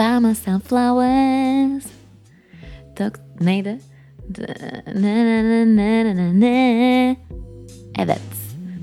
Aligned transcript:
buy 0.00 0.18
myself 0.18 0.64
flowers. 0.64 1.84
Tok, 2.96 3.12
neydi? 3.40 3.78
Ne 4.94 5.24
ne 5.24 5.44
ne 5.44 5.76
ne 5.76 6.04
ne 6.04 6.16
ne 6.16 6.40
ne. 6.40 7.16
Evet. 7.98 8.20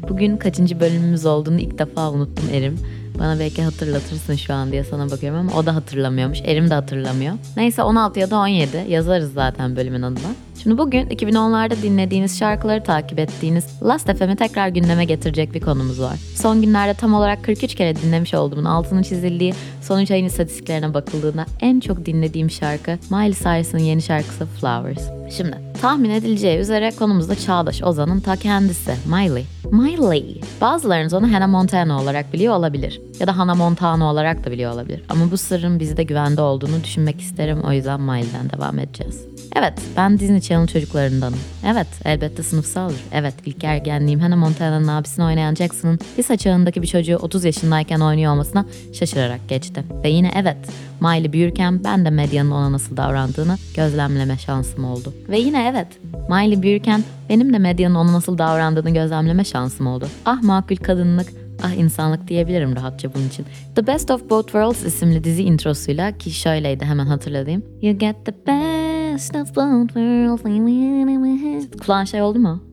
Bugün 0.09 0.37
kaçıncı 0.37 0.79
bölümümüz 0.79 1.25
olduğunu 1.25 1.59
ilk 1.59 1.79
defa 1.79 2.11
unuttum 2.11 2.45
Erim. 2.53 2.79
Bana 3.19 3.39
belki 3.39 3.63
hatırlatırsın 3.63 4.35
şu 4.35 4.53
an 4.53 4.71
diye 4.71 4.83
sana 4.83 5.11
bakıyorum 5.11 5.39
ama 5.39 5.59
o 5.59 5.65
da 5.65 5.75
hatırlamıyormuş. 5.75 6.41
Erim 6.45 6.69
de 6.69 6.73
hatırlamıyor. 6.73 7.33
Neyse 7.57 7.83
16 7.83 8.19
ya 8.19 8.29
da 8.29 8.37
17 8.37 8.85
yazarız 8.87 9.33
zaten 9.33 9.75
bölümün 9.75 10.01
adına. 10.01 10.29
Şimdi 10.63 10.77
bugün 10.77 11.05
2010'larda 11.07 11.81
dinlediğiniz 11.81 12.39
şarkıları 12.39 12.83
takip 12.83 13.19
ettiğiniz 13.19 13.65
Last 13.83 14.17
FM'i 14.17 14.35
tekrar 14.35 14.67
gündeme 14.67 15.05
getirecek 15.05 15.53
bir 15.53 15.61
konumuz 15.61 16.01
var. 16.01 16.19
Son 16.35 16.61
günlerde 16.61 16.93
tam 16.93 17.13
olarak 17.13 17.43
43 17.43 17.75
kere 17.75 17.95
dinlemiş 17.95 18.33
olduğumun 18.33 18.65
altının 18.65 19.01
çizildiği 19.01 19.53
son 19.81 20.01
3 20.01 20.11
ayın 20.11 20.25
istatistiklerine 20.25 20.93
bakıldığında 20.93 21.45
en 21.61 21.79
çok 21.79 22.05
dinlediğim 22.05 22.51
şarkı 22.51 22.91
Miley 23.09 23.33
Cyrus'ın 23.33 23.77
yeni 23.77 24.01
şarkısı 24.01 24.45
Flowers. 24.45 25.09
Şimdi 25.37 25.57
tahmin 25.81 26.09
edileceği 26.09 26.57
üzere 26.57 26.91
konumuzda 26.99 27.35
Çağdaş 27.35 27.83
Ozan'ın 27.83 28.19
ta 28.19 28.35
kendisi 28.35 28.91
Miley. 29.05 29.45
Miley. 29.71 30.41
Bazılarınız 30.61 31.13
onu 31.13 31.33
Hannah 31.33 31.47
Montana 31.47 32.01
olarak 32.01 32.33
biliyor 32.33 32.55
olabilir. 32.55 33.01
Ya 33.19 33.27
da 33.27 33.37
Hannah 33.37 33.55
Montana 33.55 34.11
olarak 34.11 34.45
da 34.45 34.51
biliyor 34.51 34.73
olabilir. 34.73 35.03
Ama 35.09 35.31
bu 35.31 35.37
sırrın 35.37 35.79
bizde 35.79 36.03
güvende 36.03 36.41
olduğunu 36.41 36.83
düşünmek 36.83 37.21
isterim. 37.21 37.61
O 37.67 37.71
yüzden 37.71 38.01
Miley'den 38.01 38.49
devam 38.49 38.79
edeceğiz. 38.79 39.25
Evet, 39.55 39.73
ben 39.97 40.19
Disney 40.19 40.41
Channel 40.47 40.67
çocuklarındanım. 40.67 41.39
Evet, 41.65 41.87
elbette 42.05 42.43
sınıfsaldır. 42.43 42.99
Evet, 43.11 43.33
ilk 43.45 43.63
ergenliğim 43.63 44.19
Hannah 44.19 44.37
Montana'nın 44.37 44.87
abisini 44.87 45.25
oynayan 45.25 45.55
Jackson'ın 45.55 45.99
lise 46.17 46.37
çağındaki 46.37 46.81
bir 46.81 46.87
çocuğu 46.87 47.15
30 47.15 47.45
yaşındayken 47.45 47.99
oynuyor 47.99 48.33
olmasına 48.33 48.65
şaşırarak 48.93 49.49
geçti. 49.49 49.83
Ve 50.03 50.09
yine 50.09 50.31
evet, 50.35 50.57
Miley 51.01 51.33
büyürken 51.33 51.83
ben 51.83 52.05
de 52.05 52.09
medyanın 52.09 52.51
ona 52.51 52.71
nasıl 52.71 52.97
davrandığını 52.97 53.57
gözlemleme 53.75 54.37
şansım 54.37 54.85
oldu. 54.85 55.13
Ve 55.29 55.39
yine 55.39 55.67
evet, 55.71 55.87
Miley 56.29 56.61
büyürken 56.61 57.03
benim 57.29 57.53
de 57.53 57.59
medyanın 57.59 57.95
ona 57.95 58.13
nasıl 58.13 58.37
davrandığını 58.37 58.89
gözlemleme 58.89 59.43
şansım 59.43 59.87
oldu. 59.87 60.07
Ah 60.25 60.43
makul 60.43 60.75
kadınlık, 60.75 61.27
ah 61.63 61.71
insanlık 61.71 62.27
diyebilirim 62.27 62.75
rahatça 62.75 63.13
bunun 63.13 63.27
için. 63.27 63.45
The 63.75 63.87
Best 63.87 64.11
of 64.11 64.29
Both 64.29 64.45
Worlds 64.45 64.83
isimli 64.83 65.23
dizi 65.23 65.43
introsuyla 65.43 66.17
ki 66.17 66.31
şöyleydi 66.31 66.85
hemen 66.85 67.05
hatırladığım. 67.05 67.63
You 67.81 67.97
get 67.97 68.25
the 68.25 68.33
best 68.47 68.86
of 69.17 69.55
both 69.55 69.87
worlds. 69.87 71.85
Kulağın 71.85 72.03
şey 72.03 72.21
oldu 72.21 72.39
mu? 72.39 72.63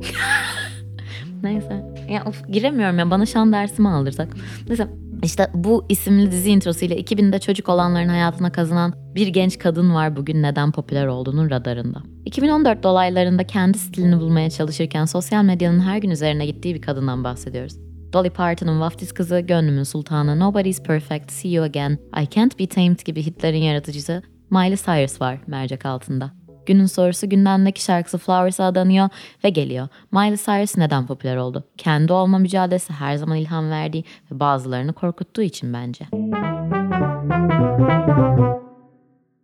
Neyse. 1.42 1.94
Ya 2.10 2.24
of, 2.24 2.48
giremiyorum 2.48 2.98
ya 2.98 3.10
bana 3.10 3.26
şan 3.26 3.52
dersimi 3.52 3.88
aldırsak. 3.88 4.28
Neyse 4.68 4.88
işte 5.22 5.50
bu 5.54 5.84
isimli 5.88 6.30
dizi 6.30 6.50
introsuyla 6.50 6.96
2000'de 6.96 7.38
çocuk 7.38 7.68
olanların 7.68 8.08
hayatına 8.08 8.52
kazanan 8.52 8.94
bir 9.14 9.26
genç 9.26 9.58
kadın 9.58 9.94
var 9.94 10.16
bugün 10.16 10.42
neden 10.42 10.72
popüler 10.72 11.06
olduğunun 11.06 11.50
radarında. 11.50 12.02
2014 12.24 12.82
dolaylarında 12.82 13.44
kendi 13.46 13.78
stilini 13.78 14.20
bulmaya 14.20 14.50
çalışırken 14.50 15.04
sosyal 15.04 15.44
medyanın 15.44 15.80
her 15.80 15.98
gün 15.98 16.10
üzerine 16.10 16.46
gittiği 16.46 16.74
bir 16.74 16.82
kadından 16.82 17.24
bahsediyoruz. 17.24 17.76
Dolly 18.12 18.30
Parton'un 18.30 18.80
vaftiz 18.80 19.12
kızı, 19.12 19.40
Gönlümün 19.40 19.82
Sultanı, 19.82 20.40
Nobody's 20.40 20.82
Perfect, 20.82 21.32
See 21.32 21.48
You 21.48 21.64
Again, 21.64 21.98
I 22.22 22.28
Can't 22.30 22.58
Be 22.58 22.66
Tamed 22.66 22.98
gibi 23.04 23.22
hitlerin 23.22 23.62
yaratıcısı 23.62 24.22
Miley 24.50 24.76
Cyrus 24.76 25.20
var 25.20 25.38
mercek 25.46 25.86
altında. 25.86 26.30
Günün 26.66 26.86
sorusu 26.86 27.28
gündemdeki 27.28 27.82
şarkısı 27.82 28.18
Flowers'a 28.18 28.64
adanıyor 28.64 29.08
ve 29.44 29.50
geliyor. 29.50 29.88
Miley 30.12 30.36
Cyrus 30.36 30.76
neden 30.76 31.06
popüler 31.06 31.36
oldu? 31.36 31.64
Kendi 31.76 32.12
olma 32.12 32.38
mücadelesi 32.38 32.92
her 32.92 33.16
zaman 33.16 33.36
ilham 33.36 33.70
verdiği 33.70 34.04
ve 34.32 34.40
bazılarını 34.40 34.92
korkuttuğu 34.92 35.42
için 35.42 35.72
bence. 35.72 36.04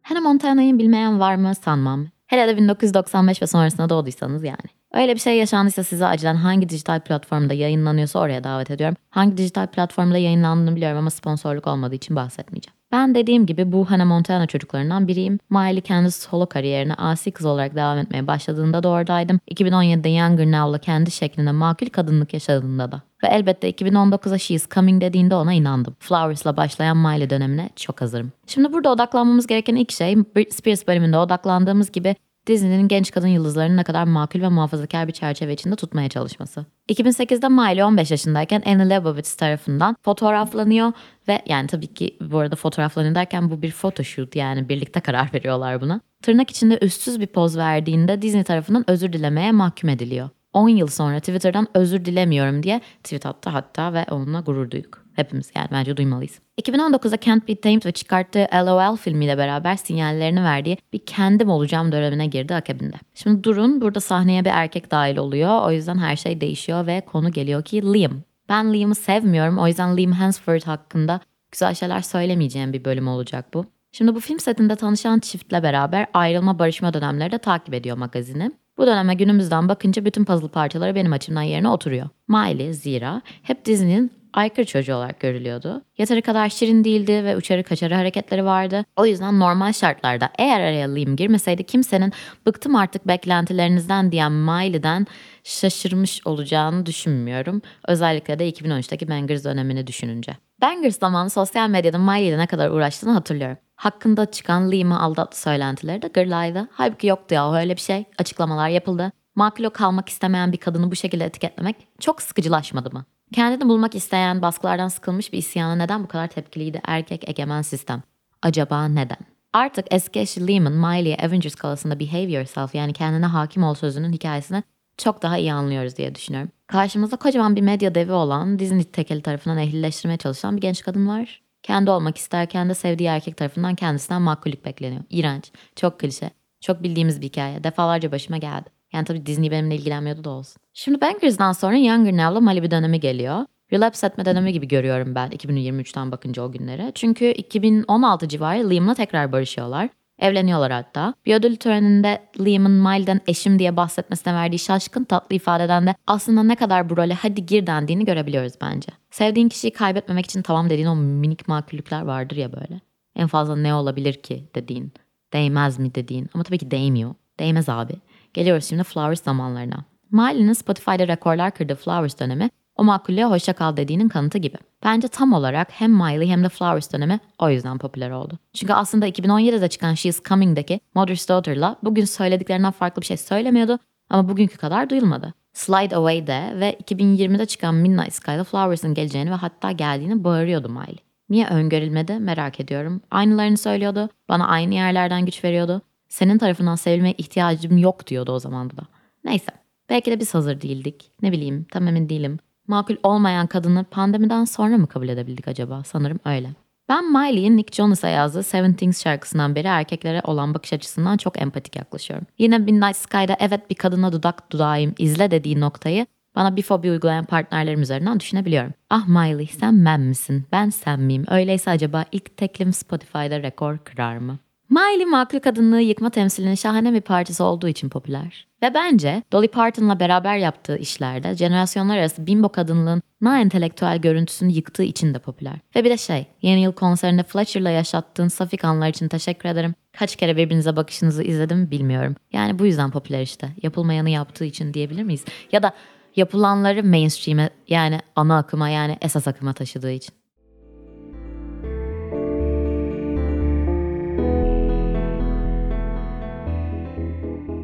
Hannah 0.03 0.21
Montana'yı 0.23 0.79
bilmeyen 0.79 1.21
var 1.21 1.35
mı 1.35 1.55
sanmam. 1.55 2.07
Hele 2.27 2.49
de 2.49 2.57
1995 2.57 3.43
ve 3.43 3.47
sonrasında 3.47 3.89
doğduysanız 3.89 4.45
yani. 4.45 4.69
Öyle 4.95 5.15
bir 5.15 5.21
şey 5.21 5.39
yaşandıysa 5.39 5.83
size 5.83 6.07
acilen 6.07 6.35
hangi 6.35 6.69
dijital 6.69 7.01
platformda 7.01 7.55
yayınlanıyorsa 7.55 8.19
oraya 8.19 8.45
davet 8.45 8.71
ediyorum. 8.71 8.97
Hangi 9.11 9.37
dijital 9.37 9.67
platformda 9.67 10.19
yayınlandığını 10.19 10.77
biliyorum 10.77 10.99
ama 10.99 11.11
sponsorluk 11.11 11.67
olmadığı 11.67 11.95
için 11.95 12.17
bahsetmeyeceğim. 12.17 12.75
Ben 12.95 13.15
dediğim 13.15 13.47
gibi 13.47 13.73
bu 13.73 13.91
Hannah 13.91 14.05
Montana 14.05 14.47
çocuklarından 14.47 15.09
biriyim. 15.09 15.39
Miley 15.51 15.81
kendi 15.81 16.11
solo 16.11 16.47
kariyerine 16.47 16.95
asi 16.95 17.31
kız 17.31 17.47
olarak 17.47 17.77
devam 17.77 17.99
etmeye 17.99 18.27
başladığında 18.27 18.83
da 18.83 18.89
oradaydım. 18.89 19.41
2017'de 19.51 20.09
Younger 20.09 20.47
Now'la 20.47 20.79
kendi 20.79 21.11
şeklinde 21.11 21.53
makul 21.53 21.87
kadınlık 21.87 22.35
yaşadığında 22.35 22.93
da. 22.93 23.03
Ve 23.25 23.29
elbette 23.29 23.71
2019'a 23.71 24.39
She's 24.39 24.69
Coming 24.69 25.03
dediğinde 25.03 25.35
ona 25.35 25.53
inandım. 25.53 25.97
Flowers'la 25.99 26.57
başlayan 26.57 26.97
Miley 26.97 27.31
dönemine 27.31 27.71
çok 27.77 28.01
hazırım. 28.01 28.33
Şimdi 28.47 28.73
burada 28.73 28.91
odaklanmamız 28.91 29.47
gereken 29.47 29.75
ilk 29.75 29.93
şey 29.93 30.17
Britney 30.17 30.53
Spears 30.53 30.89
bölümünde 30.89 31.19
odaklandığımız 31.19 31.93
gibi 31.93 32.17
Disney'nin 32.47 32.89
genç 32.89 33.11
kadın 33.11 33.27
yıldızlarını 33.27 33.77
ne 33.77 33.85
kadar 33.85 34.05
makul 34.05 34.41
ve 34.41 34.49
muhafazakar 34.49 35.09
bir 35.09 35.13
çerçeve 35.13 35.53
içinde 35.53 35.77
tutmaya 35.77 36.09
çalışması. 36.09 36.67
2008'de 36.89 37.49
Miley 37.49 37.85
15 37.85 38.11
yaşındayken 38.11 38.63
Annie 38.67 38.91
Leibovitz 38.91 39.35
tarafından 39.35 39.97
fotoğraflanıyor 40.03 40.93
ve 41.29 41.43
yani 41.47 41.67
tabii 41.67 41.95
ki 41.95 42.17
bu 42.21 42.39
arada 42.39 42.57
fotoğraflanıyor 42.57 43.15
derken 43.15 43.51
bu 43.51 43.63
bir 43.63 43.71
photoshoot 43.71 44.37
yani 44.37 44.69
birlikte 44.69 45.01
karar 45.01 45.31
veriyorlar 45.35 45.81
buna. 45.81 46.01
Tırnak 46.23 46.51
içinde 46.51 46.79
üstsüz 46.83 47.21
bir 47.21 47.27
poz 47.27 47.57
verdiğinde 47.57 48.23
Disney 48.23 48.45
tarafından 48.45 48.91
özür 48.91 49.13
dilemeye 49.13 49.53
mahkum 49.53 49.91
ediliyor. 49.91 50.31
10 50.53 50.69
yıl 50.69 50.87
sonra 50.87 51.21
Twitter'dan 51.21 51.69
özür 51.75 52.05
dilemiyorum 52.05 52.63
diye 52.63 52.81
tweet 53.05 53.27
attı 53.27 53.51
hatta 53.51 53.93
ve 53.93 54.07
onunla 54.11 54.41
gurur 54.41 54.71
duyduk. 54.71 55.04
Hepimiz 55.17 55.51
yani 55.57 55.69
bence 55.73 55.97
duymalıyız. 55.97 56.39
2019'da 56.63 57.21
Can't 57.21 57.49
Be 57.49 57.61
Tamed 57.61 57.85
ve 57.85 57.93
çıkarttığı 57.93 58.47
LOL 58.55 58.97
filmiyle 58.97 59.39
beraber 59.39 59.77
sinyallerini 59.77 60.45
verdiği 60.45 60.79
bir 60.93 60.99
kendim 60.99 61.49
olacağım 61.49 61.93
dönemine 61.93 62.27
girdi 62.27 62.55
akabinde. 62.55 62.97
Şimdi 63.15 63.45
durun 63.45 63.81
burada 63.81 64.01
sahneye 64.01 64.45
bir 64.45 64.51
erkek 64.51 64.91
dahil 64.91 65.17
oluyor. 65.17 65.63
O 65.63 65.71
yüzden 65.71 65.99
her 65.99 66.17
şey 66.17 66.41
değişiyor 66.41 66.87
ve 66.87 67.01
konu 67.01 67.31
geliyor 67.33 67.65
ki 67.65 67.83
Liam. 67.83 68.13
Ben 68.49 68.75
Liam'ı 68.75 68.95
sevmiyorum 68.95 69.59
o 69.59 69.67
yüzden 69.67 69.97
Liam 69.97 70.13
Hemsworth 70.13 70.67
hakkında 70.67 71.21
güzel 71.53 71.75
şeyler 71.75 72.01
söylemeyeceğim 72.01 72.73
bir 72.73 72.85
bölüm 72.85 73.09
olacak 73.09 73.55
bu. 73.55 73.67
Şimdi 73.93 74.15
bu 74.15 74.21
film 74.21 74.41
setinde 74.41 74.77
tanışan 74.77 75.19
çiftle 75.19 75.63
beraber 75.63 76.07
ayrılma 76.15 76.59
barışma 76.59 76.95
dönemleri 76.95 77.33
de 77.33 77.39
takip 77.39 77.75
ediyor 77.75 77.97
magazini. 77.97 78.51
Bu 78.79 78.87
döneme 78.87 79.15
günümüzden 79.15 79.69
bakınca 79.69 80.05
bütün 80.05 80.25
puzzle 80.25 80.49
parçaları 80.49 80.95
benim 80.95 81.13
açımdan 81.13 81.43
yerine 81.43 81.69
oturuyor. 81.69 82.09
Miley 82.29 82.73
zira 82.73 83.23
hep 83.43 83.65
Disney'nin 83.65 84.24
aykırı 84.35 84.67
çocuğu 84.67 84.95
olarak 84.95 85.21
görülüyordu. 85.21 85.83
Yeteri 85.99 86.23
kadar 86.23 86.49
şirin 86.49 86.85
değildi 86.85 87.25
ve 87.25 87.37
uçarı 87.37 87.65
kaçarı 87.65 87.95
hareketleri 87.95 88.45
vardı. 88.45 88.85
O 88.97 89.07
yüzden 89.07 89.41
normal 89.41 89.73
şartlarda 89.73 90.31
eğer 90.39 90.61
araya 90.61 90.95
Liam 90.95 91.17
girmeseydi 91.17 91.65
kimsenin 91.65 92.13
bıktım 92.47 92.77
artık 92.77 93.09
beklentilerinizden 93.09 94.13
diyen 94.13 94.33
Miley'den 94.33 95.07
şaşırmış 95.45 96.27
olacağını 96.27 96.87
düşünmüyorum. 96.87 97.63
Özellikle 97.89 98.39
de 98.39 98.51
2013'teki 98.51 99.09
Bangers 99.09 99.45
dönemini 99.45 99.87
düşününce. 99.87 100.33
Bangers 100.63 100.99
zamanı 100.99 101.31
sosyal 101.31 101.69
medyada 101.69 101.99
Miley'de 101.99 102.39
ne 102.39 102.47
kadar 102.47 102.71
uğraştığını 102.71 103.13
hatırlıyorum. 103.13 103.57
Hakkında 103.77 104.31
çıkan 104.31 104.71
Liam'ı 104.71 105.01
aldattı 105.01 105.41
söylentileri 105.41 106.03
de 106.03 106.09
gırlaydı. 106.09 106.69
Halbuki 106.73 107.07
yoktu 107.07 107.35
ya 107.35 107.55
öyle 107.55 107.77
bir 107.77 107.81
şey. 107.81 108.05
Açıklamalar 108.19 108.69
yapıldı. 108.69 109.13
Maklo 109.35 109.71
kalmak 109.71 110.09
istemeyen 110.09 110.53
bir 110.53 110.59
kadını 110.59 110.91
bu 110.91 110.97
şekilde 110.97 111.25
etiketlemek 111.25 111.77
çok 112.01 112.23
sıkıcılaşmadı 112.23 112.91
mı? 112.91 113.05
Kendini 113.35 113.69
bulmak 113.69 113.95
isteyen, 113.95 114.43
baskılardan 114.43 114.89
sıkılmış 114.89 115.33
bir 115.33 115.39
isyana 115.39 115.77
neden 115.77 116.05
bu 116.05 116.09
kadar 116.09 116.29
tepkiliydi 116.29 116.81
erkek 116.87 117.29
egemen 117.29 117.63
sistem? 117.63 118.03
Acaba 118.43 118.89
neden? 118.89 119.19
Artık 119.53 119.87
eski 119.91 120.21
eşi 120.21 120.49
Lehman, 120.49 120.73
Miley'e 120.73 121.17
Avengers 121.17 121.55
kalasında 121.55 122.01
behave 122.01 122.33
yourself 122.33 122.75
yani 122.75 122.93
kendine 122.93 123.27
hakim 123.27 123.63
ol 123.63 123.75
sözünün 123.75 124.13
hikayesini 124.13 124.63
çok 124.99 125.23
daha 125.23 125.39
iyi 125.39 125.53
anlıyoruz 125.53 125.97
diye 125.97 126.15
düşünüyorum. 126.15 126.51
Karşımızda 126.67 127.17
kocaman 127.17 127.57
bir 127.57 127.61
medya 127.61 127.95
devi 127.95 128.13
olan 128.13 128.59
Disney 128.59 128.85
tekeli 128.85 129.23
tarafından 129.23 129.59
ehlileştirmeye 129.59 130.19
çalışan 130.19 130.57
bir 130.57 130.61
genç 130.61 130.83
kadın 130.83 131.09
var. 131.09 131.43
Kendi 131.63 131.91
olmak 131.91 132.19
isterken 132.19 132.69
de 132.69 132.75
sevdiği 132.75 133.09
erkek 133.09 133.37
tarafından 133.37 133.75
kendisinden 133.75 134.23
makbullük 134.23 134.65
bekleniyor. 134.65 135.03
İğrenç, 135.11 135.53
çok 135.77 136.01
klişe, 136.01 136.31
çok 136.61 136.83
bildiğimiz 136.83 137.21
bir 137.21 137.27
hikaye. 137.27 137.65
Defalarca 137.65 138.13
başıma 138.13 138.39
geldi. 138.39 138.74
Yani 138.95 139.05
tabii 139.05 139.27
Disney 139.27 139.51
benimle 139.51 139.75
ilgilenmiyordu 139.75 140.25
da 140.25 140.31
olsun. 140.31 140.63
Şimdi 140.73 141.01
Bankers'dan 141.01 141.53
sonra 141.53 141.77
Younger 141.77 142.13
Now'la 142.13 142.41
Malibu 142.41 142.71
dönemi 142.71 143.01
geliyor. 143.01 143.47
Relapse 143.73 144.07
etme 144.07 144.25
dönemi 144.25 144.53
gibi 144.53 144.69
görüyorum 144.69 145.15
ben 145.15 145.31
2023'ten 145.31 146.13
bakınca 146.13 146.43
o 146.43 146.53
günlere. 146.53 146.93
Çünkü 146.95 147.25
2016 147.31 148.29
civarı 148.29 148.71
Liam'la 148.71 148.95
tekrar 148.95 149.33
barışıyorlar. 149.33 149.89
Evleniyorlar 150.19 150.73
hatta. 150.73 151.15
Bir 151.27 151.35
ödül 151.35 151.57
töreninde 151.57 152.23
Liam'ın 152.41 152.73
Miley'den 152.73 153.21
eşim 153.27 153.59
diye 153.59 153.77
bahsetmesine 153.77 154.35
verdiği 154.35 154.59
şaşkın 154.59 155.05
tatlı 155.05 155.37
ifadeden 155.37 155.87
de 155.87 155.95
aslında 156.07 156.43
ne 156.43 156.57
kadar 156.57 156.91
bu 156.91 156.97
role 156.97 157.15
hadi 157.15 157.47
gir 157.47 157.67
dendiğini 157.67 158.05
görebiliyoruz 158.05 158.53
bence. 158.61 158.89
Sevdiğin 159.11 159.49
kişiyi 159.49 159.73
kaybetmemek 159.73 160.25
için 160.25 160.43
tamam 160.43 160.71
dediğin 160.71 160.87
o 160.87 160.97
minik 160.97 161.49
makullükler 161.49 162.03
vardır 162.03 162.37
ya 162.37 162.53
böyle. 162.53 162.81
En 163.17 163.27
fazla 163.27 163.57
ne 163.57 163.75
olabilir 163.75 164.15
ki 164.15 164.45
dediğin. 164.55 164.93
Değmez 165.33 165.79
mi 165.79 165.95
dediğin. 165.95 166.29
Ama 166.35 166.45
tabii 166.45 166.59
ki 166.59 166.71
değmiyor. 166.71 167.15
Değmez 167.41 167.69
abi. 167.69 167.93
Geliyoruz 168.35 168.65
şimdi 168.65 168.85
Flowers 168.85 169.23
zamanlarına. 169.23 169.85
Miley'nin 170.11 170.53
Spotify'da 170.53 171.09
rekorlar 171.09 171.51
kırdığı 171.51 171.75
Flowers 171.75 172.21
dönemi 172.21 172.51
o 172.77 172.85
makullüğe 172.85 173.25
hoşça 173.25 173.53
kal 173.53 173.77
dediğinin 173.77 174.09
kanıtı 174.09 174.39
gibi. 174.39 174.57
Bence 174.85 175.09
tam 175.09 175.33
olarak 175.33 175.69
hem 175.71 175.93
Miley 175.93 176.29
hem 176.29 176.45
de 176.45 176.49
Flowers 176.49 176.93
dönemi 176.93 177.21
o 177.39 177.51
yüzden 177.51 177.79
popüler 177.79 178.11
oldu. 178.11 178.39
Çünkü 178.53 178.73
aslında 178.73 179.09
2017'de 179.09 179.69
çıkan 179.69 179.95
She's 179.95 180.23
Coming'deki 180.23 180.81
Mother's 180.95 181.29
Daughter'la 181.29 181.77
bugün 181.83 182.05
söylediklerinden 182.05 182.71
farklı 182.71 183.03
bir 183.03 183.07
şey 183.07 183.17
söylemiyordu 183.17 183.79
ama 184.11 184.29
bugünkü 184.29 184.57
kadar 184.57 184.91
duyulmadı. 184.91 185.35
Slide 185.53 185.97
Away'de 185.97 186.53
ve 186.61 186.77
2020'de 186.85 187.47
çıkan 187.47 187.75
Midnight 187.75 188.13
Sky'da 188.13 188.45
Flowers'ın 188.45 188.95
geleceğini 188.95 189.31
ve 189.31 189.35
hatta 189.35 189.73
geldiğini 189.73 190.25
bağırıyordu 190.25 190.69
Miley. 190.69 190.97
Niye 191.29 191.47
öngörülmedi 191.47 192.19
merak 192.19 192.61
ediyorum. 192.61 193.01
Aynılarını 193.11 193.57
söylüyordu, 193.57 194.09
bana 194.29 194.49
aynı 194.49 194.75
yerlerden 194.75 195.25
güç 195.27 195.45
veriyordu. 195.45 195.83
Senin 196.15 196.39
tarafından 196.39 196.75
sevilmeye 196.75 197.15
ihtiyacım 197.19 197.79
yok 197.79 198.07
diyordu 198.07 198.33
o 198.33 198.39
zaman 198.39 198.71
da. 198.71 198.83
Neyse, 199.25 199.53
belki 199.91 200.11
de 200.11 200.21
biz 200.21 200.35
hazır 200.35 200.61
değildik. 200.61 201.11
Ne 201.23 201.33
bileyim, 201.33 201.67
tam 201.71 201.89
emin 201.89 202.09
değilim. 202.09 202.39
Makul 202.67 202.97
olmayan 203.03 203.47
kadını 203.47 203.85
pandemiden 203.85 204.45
sonra 204.45 204.79
mı 204.79 204.87
kabul 204.87 205.09
edebildik 205.09 205.49
acaba? 205.49 205.83
Sanırım 205.85 206.19
öyle. 206.25 206.49
Ben 206.89 207.13
Miley'in 207.13 207.57
Nick 207.57 207.77
Jonas'a 207.77 208.09
yazdığı 208.09 208.43
Seven 208.43 208.75
Things 208.75 209.03
şarkısından 209.03 209.55
beri 209.55 209.67
erkeklere 209.67 210.21
olan 210.25 210.55
bakış 210.55 210.73
açısından 210.73 211.17
çok 211.17 211.43
empatik 211.43 211.77
yaklaşıyorum. 211.77 212.27
Yine 212.39 212.59
Midnight 212.59 212.97
Sky'da 212.97 213.37
evet 213.41 213.71
bir 213.71 213.75
kadına 213.75 214.13
dudak 214.13 214.53
dudağıyım 214.53 214.95
izle 214.99 215.31
dediği 215.31 215.61
noktayı 215.61 216.07
bana 216.35 216.57
bir 216.57 216.63
fobi 216.63 216.91
uygulayan 216.91 217.25
partnerlerim 217.25 217.83
üzerinden 217.83 218.21
düşünebiliyorum. 218.21 218.73
Ah 218.91 219.09
Miley 219.09 219.47
sen 219.47 219.85
ben 219.85 220.01
misin? 220.01 220.45
Ben 220.53 220.71
sen 220.71 221.01
miyim? 221.01 221.25
Öyleyse 221.29 221.71
acaba 221.71 222.05
ilk 222.13 222.37
teklim 222.37 222.73
Spotify'da 222.73 223.43
rekor 223.43 223.79
kırar 223.79 224.17
mı? 224.17 224.39
Miley 224.75 225.07
makul 225.07 225.39
kadınlığı 225.39 225.81
yıkma 225.81 226.11
temsilinin 226.11 226.55
şahane 226.55 226.93
bir 226.93 227.01
parçası 227.01 227.45
olduğu 227.45 227.69
için 227.69 227.89
popüler. 227.89 228.47
Ve 228.63 228.75
bence 228.75 229.23
Dolly 229.33 229.49
Parton'la 229.49 230.01
beraber 230.01 230.37
yaptığı 230.37 230.77
işlerde 230.77 231.35
jenerasyonlar 231.37 231.99
arası 231.99 232.27
bimbo 232.27 232.49
kadınlığın 232.49 233.03
na 233.21 233.41
entelektüel 233.41 233.99
görüntüsünü 233.99 234.53
yıktığı 234.53 234.83
için 234.83 235.15
de 235.15 235.19
popüler. 235.19 235.55
Ve 235.77 235.85
bir 235.85 235.91
de 235.91 235.97
şey, 235.97 236.27
yeni 236.43 236.63
yıl 236.63 236.73
konserinde 236.73 237.23
Fletcher'la 237.23 237.71
yaşattığın 237.71 238.29
safik 238.29 238.65
anlar 238.65 238.89
için 238.89 239.09
teşekkür 239.09 239.49
ederim. 239.49 239.75
Kaç 239.93 240.17
kere 240.17 240.37
birbirinize 240.37 240.77
bakışınızı 240.77 241.23
izledim 241.23 241.71
bilmiyorum. 241.71 242.17
Yani 242.33 242.59
bu 242.59 242.67
yüzden 242.67 242.91
popüler 242.91 243.23
işte. 243.23 243.49
Yapılmayanı 243.63 244.11
yaptığı 244.11 244.45
için 244.45 244.75
diyebilir 244.75 245.03
miyiz? 245.03 245.25
Ya 245.53 245.63
da 245.63 245.73
yapılanları 246.17 246.85
mainstream'e 246.85 247.51
yani 247.69 248.01
ana 248.17 248.39
akıma 248.39 248.69
yani 248.69 248.99
esas 249.01 249.29
akıma 249.29 249.53
taşıdığı 249.53 249.93
için. 249.93 250.15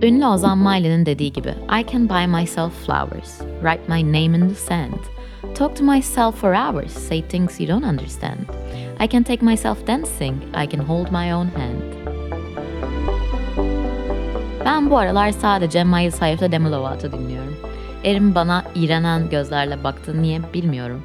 Ünlü 0.03 0.27
Ozan 0.27 0.59
Miley'nin 0.59 1.07
dediği 1.07 1.33
gibi 1.33 1.49
I 1.49 1.93
can 1.93 2.09
buy 2.09 2.27
myself 2.27 2.73
flowers, 2.87 3.41
write 3.63 3.83
my 3.89 4.13
name 4.13 4.39
in 4.39 4.49
the 4.49 4.55
sand, 4.55 5.01
talk 5.55 5.77
to 5.77 5.85
myself 5.85 6.37
for 6.37 6.55
hours, 6.55 6.93
say 6.93 7.23
things 7.23 7.61
you 7.61 7.69
don't 7.69 7.85
understand. 7.85 8.39
I 9.01 9.09
can 9.09 9.23
take 9.23 9.45
myself 9.45 9.87
dancing, 9.87 10.37
I 10.55 10.67
can 10.67 10.81
hold 10.81 11.11
my 11.11 11.33
own 11.33 11.47
hand. 11.47 11.83
Ben 14.65 14.91
bu 14.91 14.99
aralar 14.99 15.33
sadece 15.33 15.85
Miley 15.85 16.11
Cyrus'la 16.11 16.53
Demi 16.53 16.71
Lovato 16.71 17.13
dinliyorum. 17.13 17.57
Erim 18.05 18.35
bana 18.35 18.65
iğrenen 18.75 19.31
gözlerle 19.31 19.85
baktı 19.85 20.23
niye 20.23 20.41
bilmiyorum. 20.55 21.03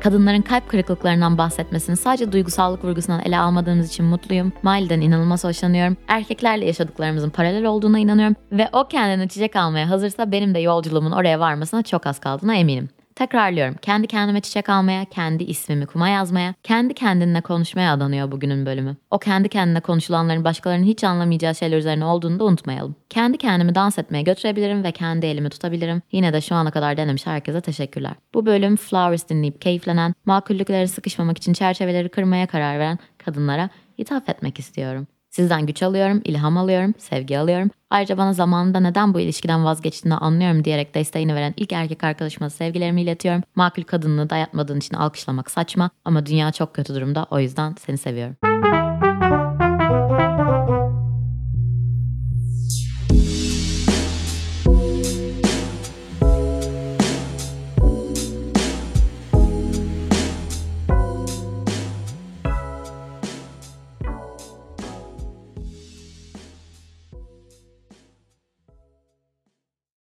Kadınların 0.00 0.42
kalp 0.42 0.68
kırıklıklarından 0.68 1.38
bahsetmesini 1.38 1.96
sadece 1.96 2.32
duygusallık 2.32 2.84
vurgusundan 2.84 3.22
ele 3.24 3.38
almadığımız 3.38 3.88
için 3.88 4.06
mutluyum. 4.06 4.52
Miley'den 4.62 5.00
inanılmaz 5.00 5.44
hoşlanıyorum. 5.44 5.96
Erkeklerle 6.08 6.66
yaşadıklarımızın 6.66 7.30
paralel 7.30 7.64
olduğuna 7.64 7.98
inanıyorum. 7.98 8.36
Ve 8.52 8.68
o 8.72 8.88
kendine 8.88 9.28
çiçek 9.28 9.56
almaya 9.56 9.90
hazırsa 9.90 10.32
benim 10.32 10.54
de 10.54 10.58
yolculuğumun 10.58 11.12
oraya 11.12 11.40
varmasına 11.40 11.82
çok 11.82 12.06
az 12.06 12.18
kaldığına 12.18 12.54
eminim. 12.54 12.88
Tekrarlıyorum. 13.18 13.74
Kendi 13.82 14.06
kendime 14.06 14.40
çiçek 14.40 14.68
almaya, 14.68 15.04
kendi 15.04 15.44
ismimi 15.44 15.86
kuma 15.86 16.08
yazmaya, 16.08 16.54
kendi 16.62 16.94
kendinle 16.94 17.40
konuşmaya 17.40 17.92
adanıyor 17.92 18.32
bugünün 18.32 18.66
bölümü. 18.66 18.96
O 19.10 19.18
kendi 19.18 19.48
kendine 19.48 19.80
konuşulanların 19.80 20.44
başkalarının 20.44 20.86
hiç 20.86 21.04
anlamayacağı 21.04 21.54
şeyler 21.54 21.78
üzerine 21.78 22.04
olduğunu 22.04 22.38
da 22.38 22.44
unutmayalım. 22.44 22.96
Kendi 23.10 23.38
kendimi 23.38 23.74
dans 23.74 23.98
etmeye 23.98 24.22
götürebilirim 24.22 24.84
ve 24.84 24.92
kendi 24.92 25.26
elimi 25.26 25.50
tutabilirim. 25.50 26.02
Yine 26.12 26.32
de 26.32 26.40
şu 26.40 26.54
ana 26.54 26.70
kadar 26.70 26.96
denemiş 26.96 27.26
herkese 27.26 27.60
teşekkürler. 27.60 28.12
Bu 28.34 28.46
bölüm 28.46 28.76
Flowers 28.76 29.28
dinleyip 29.28 29.60
keyiflenen, 29.60 30.14
makullüklere 30.24 30.86
sıkışmamak 30.86 31.38
için 31.38 31.52
çerçeveleri 31.52 32.08
kırmaya 32.08 32.46
karar 32.46 32.78
veren 32.78 32.98
kadınlara 33.18 33.70
hitap 33.98 34.28
etmek 34.28 34.58
istiyorum. 34.58 35.06
Sizden 35.30 35.66
güç 35.66 35.82
alıyorum, 35.82 36.20
ilham 36.24 36.56
alıyorum, 36.56 36.94
sevgi 36.98 37.38
alıyorum. 37.38 37.70
Ayrıca 37.90 38.18
bana 38.18 38.32
zamanında 38.32 38.80
neden 38.80 39.14
bu 39.14 39.20
ilişkiden 39.20 39.64
vazgeçtiğini 39.64 40.14
anlıyorum 40.14 40.64
diyerek 40.64 40.94
desteğini 40.94 41.34
veren 41.34 41.54
ilk 41.56 41.72
erkek 41.72 42.04
arkadaşıma 42.04 42.50
sevgilerimi 42.50 43.02
iletiyorum. 43.02 43.42
Makul 43.54 43.82
kadınlığı 43.82 44.30
dayatmadığın 44.30 44.78
için 44.78 44.96
alkışlamak 44.96 45.50
saçma 45.50 45.90
ama 46.04 46.26
dünya 46.26 46.52
çok 46.52 46.74
kötü 46.74 46.94
durumda 46.94 47.26
o 47.30 47.40
yüzden 47.40 47.74
seni 47.86 47.98
seviyorum. 47.98 48.36